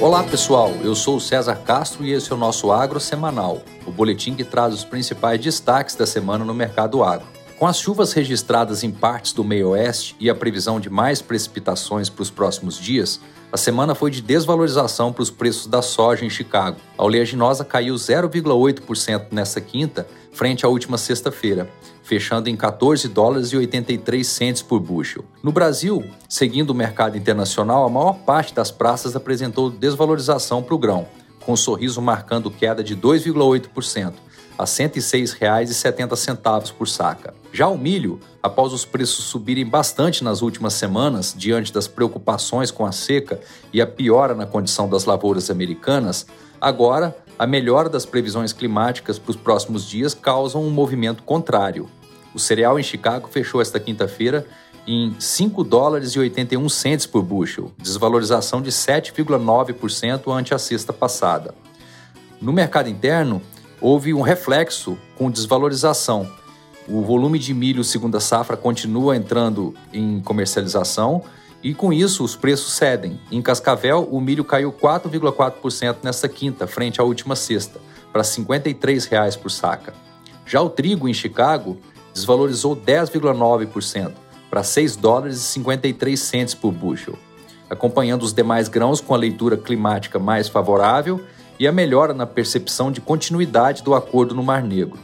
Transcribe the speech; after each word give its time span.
Olá 0.00 0.22
pessoal, 0.22 0.72
eu 0.82 0.94
sou 0.94 1.16
o 1.16 1.20
César 1.20 1.56
Castro 1.56 2.06
e 2.06 2.12
esse 2.14 2.32
é 2.32 2.34
o 2.34 2.38
nosso 2.38 2.72
Agro 2.72 2.98
Semanal, 2.98 3.60
o 3.84 3.90
boletim 3.90 4.34
que 4.34 4.42
traz 4.42 4.72
os 4.72 4.82
principais 4.82 5.38
destaques 5.38 5.94
da 5.94 6.06
semana 6.06 6.42
no 6.42 6.54
mercado 6.54 7.04
agro. 7.04 7.26
Com 7.60 7.66
as 7.66 7.78
chuvas 7.78 8.14
registradas 8.14 8.82
em 8.82 8.90
partes 8.90 9.34
do 9.34 9.44
meio-oeste 9.44 10.16
e 10.18 10.30
a 10.30 10.34
previsão 10.34 10.80
de 10.80 10.88
mais 10.88 11.20
precipitações 11.20 12.08
para 12.08 12.22
os 12.22 12.30
próximos 12.30 12.78
dias, 12.78 13.20
a 13.52 13.58
semana 13.58 13.94
foi 13.94 14.10
de 14.10 14.22
desvalorização 14.22 15.12
para 15.12 15.22
os 15.22 15.28
preços 15.28 15.66
da 15.66 15.82
soja 15.82 16.24
em 16.24 16.30
Chicago. 16.30 16.78
A 16.96 17.04
oleaginosa 17.04 17.62
caiu 17.62 17.94
0,8% 17.94 19.26
nesta 19.30 19.60
quinta, 19.60 20.08
frente 20.32 20.64
à 20.64 20.70
última 20.70 20.96
sexta-feira, 20.96 21.70
fechando 22.02 22.48
em 22.48 22.56
14 22.56 23.06
dólares 23.08 23.48
e 23.48 23.58
83 23.58 24.26
centes 24.26 24.62
por 24.62 24.80
bushel. 24.80 25.22
No 25.42 25.52
Brasil, 25.52 26.02
seguindo 26.30 26.70
o 26.70 26.74
mercado 26.74 27.18
internacional, 27.18 27.84
a 27.84 27.90
maior 27.90 28.14
parte 28.20 28.54
das 28.54 28.70
praças 28.70 29.14
apresentou 29.14 29.68
desvalorização 29.68 30.62
para 30.62 30.74
o 30.74 30.78
grão, 30.78 31.06
com 31.44 31.52
o 31.52 31.58
sorriso 31.58 32.00
marcando 32.00 32.50
queda 32.50 32.82
de 32.82 32.96
2,8%, 32.96 34.14
a 34.60 34.64
R$ 34.64 34.66
106,70 34.66 36.74
por 36.74 36.86
saca. 36.86 37.32
Já 37.50 37.66
o 37.66 37.78
milho, 37.78 38.20
após 38.42 38.74
os 38.74 38.84
preços 38.84 39.24
subirem 39.24 39.64
bastante 39.64 40.22
nas 40.22 40.42
últimas 40.42 40.74
semanas, 40.74 41.34
diante 41.34 41.72
das 41.72 41.88
preocupações 41.88 42.70
com 42.70 42.84
a 42.84 42.92
seca 42.92 43.40
e 43.72 43.80
a 43.80 43.86
piora 43.86 44.34
na 44.34 44.44
condição 44.44 44.86
das 44.86 45.06
lavouras 45.06 45.50
americanas, 45.50 46.26
agora 46.60 47.16
a 47.38 47.46
melhora 47.46 47.88
das 47.88 48.04
previsões 48.04 48.52
climáticas 48.52 49.18
para 49.18 49.30
os 49.30 49.36
próximos 49.36 49.88
dias 49.88 50.12
causam 50.12 50.62
um 50.62 50.70
movimento 50.70 51.22
contrário. 51.22 51.88
O 52.34 52.38
cereal 52.38 52.78
em 52.78 52.82
Chicago 52.82 53.28
fechou 53.28 53.62
esta 53.62 53.80
quinta-feira 53.80 54.46
em 54.86 55.16
5 55.18 55.64
dólares 55.64 56.10
e 56.10 56.18
81 56.18 56.68
centes 56.68 57.06
por 57.06 57.22
bushel, 57.22 57.72
desvalorização 57.78 58.60
de 58.60 58.70
7,9% 58.70 60.30
ante 60.30 60.52
a 60.52 60.58
sexta 60.58 60.92
passada. 60.92 61.54
No 62.42 62.52
mercado 62.52 62.90
interno, 62.90 63.40
houve 63.80 64.12
um 64.12 64.20
reflexo 64.20 64.98
com 65.16 65.30
desvalorização. 65.30 66.30
O 66.88 67.02
volume 67.02 67.38
de 67.38 67.54
milho 67.54 67.84
segunda 67.84 68.20
safra 68.20 68.56
continua 68.56 69.16
entrando 69.16 69.74
em 69.92 70.20
comercialização 70.20 71.22
e 71.62 71.74
com 71.74 71.92
isso 71.92 72.24
os 72.24 72.34
preços 72.34 72.72
cedem. 72.72 73.20
Em 73.30 73.40
Cascavel, 73.40 74.08
o 74.10 74.20
milho 74.20 74.44
caiu 74.44 74.72
4,4% 74.72 75.98
nesta 76.02 76.28
quinta, 76.28 76.66
frente 76.66 77.00
à 77.00 77.04
última 77.04 77.36
sexta, 77.36 77.80
para 78.12 78.24
53 78.24 79.04
reais 79.06 79.36
por 79.36 79.50
saca. 79.50 79.94
Já 80.46 80.60
o 80.60 80.70
trigo 80.70 81.08
em 81.08 81.14
Chicago 81.14 81.78
desvalorizou 82.12 82.74
10,9% 82.74 84.12
para 84.50 84.64
6 84.64 84.96
dólares 84.96 85.36
e 85.36 85.42
53 85.42 86.18
centes 86.18 86.54
por 86.54 86.72
bushel, 86.72 87.16
acompanhando 87.68 88.24
os 88.24 88.32
demais 88.32 88.66
grãos 88.66 89.00
com 89.00 89.14
a 89.14 89.18
leitura 89.18 89.56
climática 89.56 90.18
mais 90.18 90.48
favorável 90.48 91.20
e 91.60 91.68
a 91.68 91.72
melhora 91.72 92.14
na 92.14 92.26
percepção 92.26 92.90
de 92.90 93.02
continuidade 93.02 93.82
do 93.82 93.94
acordo 93.94 94.34
no 94.34 94.42
Mar 94.42 94.62
Negro. 94.62 94.98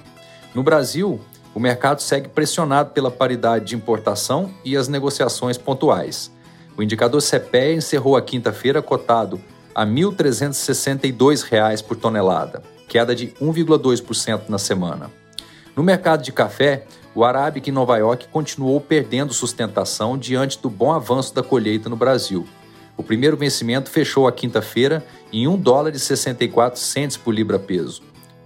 No 0.54 0.62
Brasil, 0.62 1.20
o 1.54 1.60
mercado 1.60 2.00
segue 2.00 2.30
pressionado 2.30 2.92
pela 2.92 3.10
paridade 3.10 3.66
de 3.66 3.76
importação 3.76 4.50
e 4.64 4.74
as 4.74 4.88
negociações 4.88 5.58
pontuais. 5.58 6.32
O 6.74 6.82
indicador 6.82 7.20
CPE 7.20 7.74
encerrou 7.76 8.16
a 8.16 8.22
quinta-feira 8.22 8.80
cotado 8.80 9.38
a 9.74 9.84
R$ 9.84 9.90
1.362 9.90 11.84
por 11.84 11.98
tonelada, 11.98 12.62
queda 12.88 13.14
de 13.14 13.26
1,2% 13.40 14.48
na 14.48 14.56
semana. 14.58 15.10
No 15.76 15.82
mercado 15.82 16.22
de 16.22 16.32
café, 16.32 16.86
o 17.14 17.22
Arábica 17.22 17.68
em 17.68 17.72
Nova 17.72 17.98
York 17.98 18.28
continuou 18.28 18.80
perdendo 18.80 19.34
sustentação 19.34 20.16
diante 20.16 20.58
do 20.58 20.70
bom 20.70 20.90
avanço 20.90 21.34
da 21.34 21.42
colheita 21.42 21.90
no 21.90 21.96
Brasil. 21.96 22.46
O 22.96 23.02
primeiro 23.02 23.36
vencimento 23.36 23.90
fechou 23.90 24.26
a 24.26 24.32
quinta-feira 24.32 25.06
em 25.32 25.46
1 25.46 25.58
dólar 25.58 25.94
e 25.94 25.98
64 25.98 26.80
centes 26.80 27.16
por 27.16 27.34
libra-peso, 27.34 28.02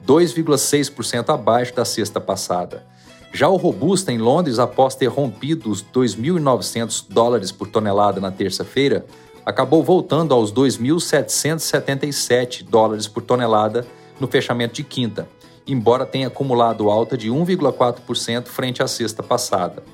2,6% 0.07 1.33
abaixo 1.33 1.75
da 1.75 1.85
sexta 1.85 2.21
passada. 2.21 2.87
Já 3.33 3.49
o 3.49 3.57
Robusta 3.57 4.13
em 4.13 4.19
Londres, 4.19 4.59
após 4.59 4.97
ter 4.97 5.07
rompido 5.07 5.71
os 5.71 5.85
2.900 5.85 7.05
dólares 7.09 7.53
por 7.53 7.69
tonelada 7.69 8.21
na 8.21 8.33
terça-feira, 8.33 9.07
acabou 9.47 9.85
voltando 9.85 10.35
aos 10.35 10.53
2.777 10.53 12.65
dólares 12.65 13.07
por 13.07 13.23
tonelada 13.23 13.87
no 14.19 14.27
fechamento 14.27 14.75
de 14.75 14.83
quinta, 14.83 15.29
embora 15.67 16.05
tenha 16.05 16.27
acumulado 16.27 16.91
alta 16.91 17.17
de 17.17 17.31
1,4% 17.31 18.47
frente 18.47 18.83
à 18.83 18.89
sexta 18.89 19.23
passada. 19.23 19.85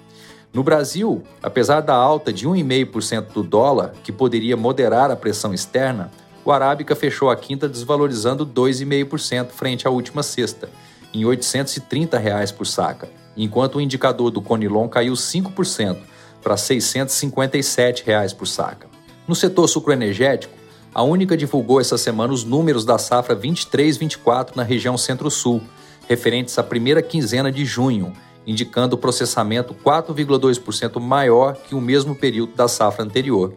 No 0.56 0.62
Brasil, 0.62 1.22
apesar 1.42 1.82
da 1.82 1.94
alta 1.94 2.32
de 2.32 2.48
1,5% 2.48 3.26
do 3.30 3.42
dólar, 3.42 3.92
que 4.02 4.10
poderia 4.10 4.56
moderar 4.56 5.10
a 5.10 5.14
pressão 5.14 5.52
externa, 5.52 6.10
o 6.46 6.50
Arábica 6.50 6.96
fechou 6.96 7.28
a 7.28 7.36
quinta 7.36 7.68
desvalorizando 7.68 8.46
2,5% 8.46 9.50
frente 9.50 9.86
à 9.86 9.90
última 9.90 10.22
sexta, 10.22 10.70
em 11.12 11.26
830 11.26 12.16
reais 12.16 12.50
por 12.52 12.66
saca, 12.66 13.06
enquanto 13.36 13.74
o 13.74 13.80
indicador 13.82 14.30
do 14.30 14.40
Conilon 14.40 14.88
caiu 14.88 15.12
5% 15.12 15.98
para 16.42 16.56
657 16.56 18.02
reais 18.06 18.32
por 18.32 18.46
saca. 18.46 18.88
No 19.28 19.34
setor 19.34 19.68
sucroenergético, 19.68 20.54
a 20.94 21.02
Única 21.02 21.36
divulgou 21.36 21.82
essa 21.82 21.98
semana 21.98 22.32
os 22.32 22.44
números 22.44 22.86
da 22.86 22.96
safra 22.96 23.36
23-24 23.36 24.56
na 24.56 24.62
região 24.62 24.96
Centro-Sul, 24.96 25.60
referentes 26.08 26.58
à 26.58 26.62
primeira 26.62 27.02
quinzena 27.02 27.52
de 27.52 27.66
junho, 27.66 28.14
indicando 28.46 28.96
processamento 28.96 29.74
4,2% 29.74 31.00
maior 31.00 31.56
que 31.56 31.74
o 31.74 31.80
mesmo 31.80 32.14
período 32.14 32.54
da 32.54 32.68
safra 32.68 33.04
anterior. 33.04 33.52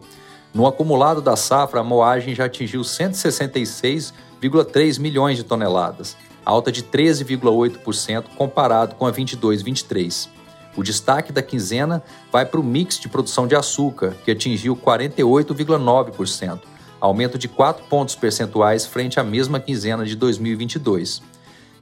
No 0.52 0.66
acumulado 0.66 1.22
da 1.22 1.36
safra, 1.36 1.78
a 1.80 1.84
moagem 1.84 2.34
já 2.34 2.46
atingiu 2.46 2.80
166,3 2.80 4.98
milhões 4.98 5.36
de 5.36 5.44
toneladas, 5.44 6.16
alta 6.44 6.72
de 6.72 6.82
13,8% 6.82 8.24
comparado 8.36 8.96
com 8.96 9.06
a 9.06 9.12
22-23. 9.12 10.28
O 10.76 10.82
destaque 10.82 11.32
da 11.32 11.42
quinzena 11.42 12.02
vai 12.32 12.44
para 12.44 12.58
o 12.58 12.64
mix 12.64 12.98
de 12.98 13.08
produção 13.08 13.46
de 13.46 13.54
açúcar, 13.54 14.16
que 14.24 14.30
atingiu 14.30 14.76
48,9%, 14.76 16.60
aumento 17.00 17.38
de 17.38 17.48
4 17.48 17.84
pontos 17.84 18.14
percentuais 18.14 18.86
frente 18.86 19.20
à 19.20 19.24
mesma 19.24 19.60
quinzena 19.60 20.04
de 20.04 20.16
2022. 20.16 21.22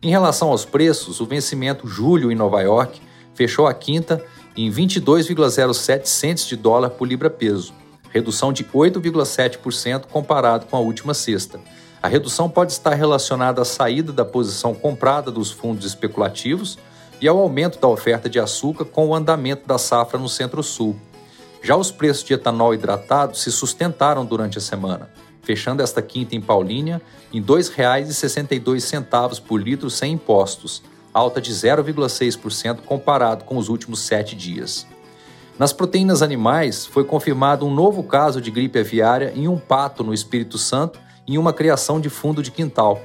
Em 0.00 0.10
relação 0.10 0.50
aos 0.50 0.64
preços, 0.64 1.20
o 1.20 1.26
vencimento 1.26 1.88
julho 1.88 2.31
em 2.31 2.36
Nova 2.36 2.60
York 2.62 3.00
fechou 3.34 3.66
a 3.66 3.75
quinta 3.75 4.25
em 4.56 4.70
22,07 4.70 6.06
centes 6.06 6.47
de 6.47 6.54
dólar 6.54 6.91
por 6.91 7.09
libra-peso, 7.09 7.75
redução 8.10 8.53
de 8.53 8.62
8,7% 8.62 10.06
comparado 10.06 10.66
com 10.66 10.76
a 10.76 10.81
última 10.81 11.14
sexta. 11.14 11.60
A 12.00 12.06
redução 12.06 12.48
pode 12.48 12.70
estar 12.70 12.94
relacionada 12.94 13.62
à 13.62 13.64
saída 13.64 14.12
da 14.12 14.25
posição 14.25 14.72
comprada 14.72 15.32
dos 15.32 15.50
fundos 15.50 15.84
especulativos 15.84 16.78
e 17.20 17.26
ao 17.26 17.37
aumento 17.37 17.81
da 17.81 17.88
oferta 17.88 18.31
de 18.31 18.38
açúcar 18.38 18.84
com 18.84 19.08
o 19.08 19.14
andamento 19.14 19.66
da 19.66 19.78
safra 19.78 20.16
no 20.16 20.28
Centro-Sul. 20.28 20.94
Já 21.60 21.76
os 21.76 21.91
preços 21.91 22.22
de 22.22 22.34
etanol 22.34 22.72
hidratado 22.72 23.37
se 23.37 23.50
sustentaram 23.50 24.25
durante 24.25 24.58
a 24.58 24.60
semana, 24.60 25.10
fechando 25.48 25.82
esta 25.82 26.03
quinta 26.03 26.36
em 26.36 26.42
Paulínia 26.42 27.00
em 27.32 27.41
R$ 27.41 27.47
2,62 27.47 29.41
por 29.41 29.59
litro 29.59 29.88
sem 29.88 30.12
impostos, 30.12 30.82
alta 31.10 31.41
de 31.41 31.50
0,6% 31.50 32.81
comparado 32.84 33.44
com 33.44 33.56
os 33.56 33.70
últimos 33.70 34.00
sete 34.00 34.37
dias. 34.37 34.87
Nas 35.58 35.72
proteínas 35.72 36.20
animais, 36.20 36.84
foi 36.84 37.03
confirmado 37.03 37.64
um 37.64 37.72
novo 37.75 38.03
caso 38.03 38.42
de 38.42 38.50
gripe 38.50 38.78
aviária 38.78 39.32
em 39.34 39.48
um 39.48 39.56
pato 39.56 40.04
no 40.04 40.12
Espírito 40.12 40.58
Santo 40.58 41.00
em 41.26 41.38
uma 41.38 41.54
criação 41.54 41.98
de 41.98 42.10
fundo 42.10 42.42
de 42.42 42.50
quintal. 42.50 43.00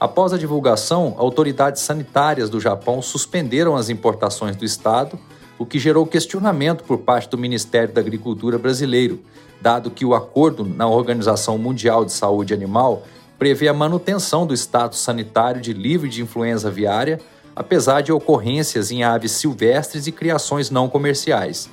Após 0.00 0.32
a 0.32 0.38
divulgação, 0.38 1.14
autoridades 1.16 1.80
sanitárias 1.82 2.50
do 2.50 2.58
Japão 2.60 3.00
suspenderam 3.00 3.76
as 3.76 3.88
importações 3.88 4.56
do 4.56 4.64
estado, 4.64 5.16
o 5.56 5.64
que 5.64 5.78
gerou 5.78 6.04
questionamento 6.04 6.82
por 6.82 6.98
parte 6.98 7.28
do 7.28 7.38
Ministério 7.38 7.94
da 7.94 8.00
Agricultura 8.00 8.58
brasileiro, 8.58 9.20
dado 9.64 9.90
que 9.90 10.04
o 10.04 10.14
acordo 10.14 10.62
na 10.62 10.86
Organização 10.86 11.56
Mundial 11.56 12.04
de 12.04 12.12
Saúde 12.12 12.52
Animal 12.52 13.02
prevê 13.38 13.66
a 13.66 13.72
manutenção 13.72 14.46
do 14.46 14.52
status 14.52 14.98
sanitário 14.98 15.58
de 15.58 15.72
livre 15.72 16.06
de 16.10 16.20
influenza 16.20 16.68
aviária, 16.68 17.18
apesar 17.56 18.02
de 18.02 18.12
ocorrências 18.12 18.90
em 18.90 19.04
aves 19.04 19.32
silvestres 19.32 20.06
e 20.06 20.12
criações 20.12 20.68
não 20.68 20.86
comerciais. 20.86 21.70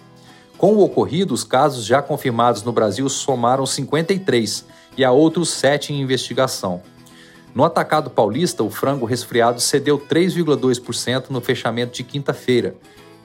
Com 0.58 0.74
o 0.76 0.82
ocorrido, 0.82 1.34
os 1.34 1.44
casos 1.44 1.84
já 1.84 2.02
confirmados 2.02 2.64
no 2.64 2.72
Brasil 2.72 3.10
somaram 3.10 3.66
53 3.66 4.66
e 4.98 5.04
há 5.04 5.12
outros 5.12 5.50
7 5.50 5.92
em 5.92 6.00
investigação. 6.00 6.82
No 7.54 7.66
atacado 7.66 8.10
paulista, 8.10 8.64
o 8.64 8.70
frango 8.70 9.06
resfriado 9.06 9.60
cedeu 9.60 10.00
3,2% 10.00 11.26
no 11.30 11.42
fechamento 11.42 11.92
de 11.92 12.06
quinta-feira, 12.06 12.74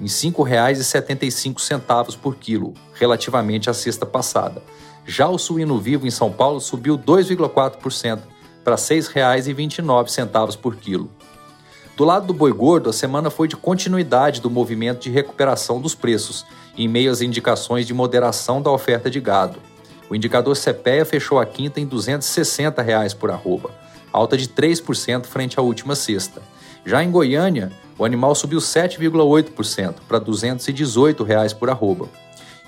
em 0.01 0.05
R$ 0.05 0.11
5,75 0.11 2.19
por 2.19 2.37
quilo, 2.37 2.75
relativamente 2.95 3.71
à 3.71 3.75
sexta 3.75 4.05
passada. 4.05 4.63
Já 5.07 5.29
o 5.29 5.39
suíno 5.39 5.79
vivo 5.79 6.07
em 6.07 6.11
São 6.11 6.33
Paulo 6.33 6.61
subiu 6.61 6.99
2,4% 6.99 8.21
para 8.65 8.75
R$ 8.75 8.81
6,29 8.81 10.59
por 10.59 10.77
quilo. 10.77 11.09
Do 11.97 12.05
lado 12.05 12.27
do 12.27 12.35
boi 12.35 12.53
gordo, 12.53 12.91
a 12.91 12.93
semana 12.93 13.31
foi 13.31 13.49
de 13.49 13.57
continuidade 13.57 14.41
do 14.41 14.51
movimento 14.51 15.01
de 15.01 15.11
recuperação 15.11 15.81
dos 15.81 15.95
preços, 15.95 16.45
em 16.77 16.87
meio 16.87 17.11
às 17.11 17.23
indicações 17.23 17.87
de 17.87 17.95
moderação 17.95 18.61
da 18.61 18.71
oferta 18.71 19.09
de 19.09 19.19
gado. 19.19 19.59
O 20.11 20.15
indicador 20.15 20.55
CPEA 20.57 21.07
fechou 21.07 21.41
a 21.41 21.47
quinta 21.47 21.81
em 21.81 21.87
260 21.87 22.83
reais 22.83 23.15
por 23.15 23.31
arroba, 23.31 23.71
alta 24.13 24.37
de 24.37 24.47
3% 24.47 25.25
frente 25.25 25.59
à 25.59 25.63
última 25.63 25.95
sexta. 25.95 26.43
Já 26.85 27.03
em 27.03 27.11
Goiânia, 27.11 27.73
o 27.99 28.05
animal 28.05 28.35
subiu 28.35 28.59
7,8% 28.59 29.95
para 30.07 30.19
218 30.19 31.25
reais 31.25 31.53
por 31.53 31.71
arroba. 31.71 32.09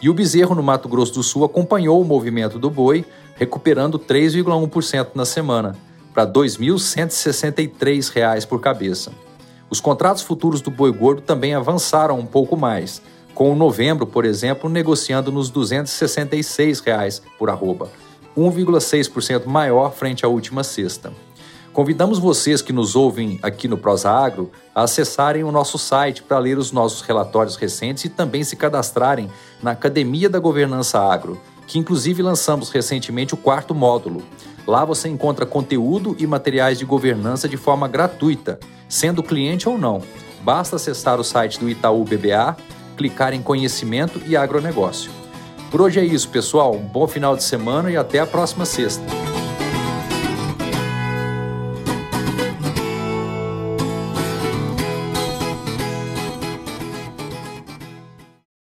E 0.01 0.09
o 0.09 0.15
bezerro 0.15 0.55
no 0.55 0.63
Mato 0.63 0.89
Grosso 0.89 1.15
do 1.15 1.23
Sul 1.23 1.45
acompanhou 1.45 2.01
o 2.01 2.05
movimento 2.05 2.59
do 2.59 2.71
boi, 2.71 3.05
recuperando 3.35 3.99
3,1% 3.99 5.09
na 5.15 5.25
semana, 5.25 5.77
para 6.15 6.23
R$ 6.25 6.31
2.163 6.31 8.47
por 8.47 8.61
cabeça. 8.61 9.11
Os 9.69 9.81
contratos 9.81 10.23
futuros 10.23 10.63
do 10.63 10.71
boi 10.71 10.93
gordo 10.93 11.21
também 11.21 11.55
avançaram 11.55 12.19
um 12.19 12.25
pouco 12.25 12.57
mais, 12.57 13.03
com 13.35 13.53
o 13.53 13.57
novembro, 13.57 14.07
por 14.07 14.25
exemplo, 14.25 14.71
negociando 14.71 15.31
nos 15.31 15.51
266 15.51 16.81
reais 16.81 17.21
por 17.39 17.51
arroba, 17.51 17.91
1,6% 18.37 19.47
maior 19.47 19.93
frente 19.93 20.25
à 20.25 20.29
última 20.29 20.65
sexta. 20.65 21.13
Convidamos 21.79 22.19
vocês 22.19 22.61
que 22.61 22.73
nos 22.73 22.97
ouvem 22.97 23.39
aqui 23.41 23.69
no 23.69 23.79
Prosa 23.79 24.11
Agro 24.11 24.51
a 24.75 24.83
acessarem 24.83 25.45
o 25.45 25.53
nosso 25.53 25.79
site 25.79 26.25
para 26.25 26.37
ler 26.37 26.59
os 26.59 26.73
nossos 26.73 27.03
relatórios 27.03 27.55
recentes 27.55 28.05
e 28.05 28.09
também 28.09 28.43
se 28.43 28.57
cadastrarem 28.57 29.31
na 29.63 29.71
Academia 29.71 30.29
da 30.29 30.41
Governança 30.41 30.99
Agro, 30.99 31.41
que 31.69 31.79
inclusive 31.79 32.21
lançamos 32.21 32.71
recentemente 32.71 33.33
o 33.33 33.37
quarto 33.37 33.77
módulo. 33.77 34.25
Lá 34.67 34.85
você 34.85 35.09
encontra 35.09 35.47
conteúdo 35.47 36.17
e 36.19 36.27
materiais 36.27 36.81
de 36.81 36.85
governança 36.85 37.49
de 37.49 37.57
forma 37.57 37.87
gratuita, 37.87 38.59
sendo 38.89 39.23
cliente 39.23 39.69
ou 39.69 39.79
não. 39.79 40.03
Basta 40.43 40.75
acessar 40.75 41.21
o 41.21 41.25
site 41.25 41.61
do 41.61 41.71
Itaú 41.71 42.03
BBA, 42.03 42.57
clicar 42.97 43.33
em 43.33 43.41
Conhecimento 43.41 44.21
e 44.27 44.37
Agronegócio. 44.37 45.13
Por 45.71 45.81
hoje 45.81 46.01
é 46.01 46.05
isso, 46.05 46.29
pessoal. 46.29 46.75
Um 46.75 46.89
bom 46.89 47.07
final 47.07 47.37
de 47.37 47.45
semana 47.45 47.89
e 47.89 47.97
até 47.97 48.19
a 48.19 48.27
próxima 48.27 48.65
sexta. 48.65 49.05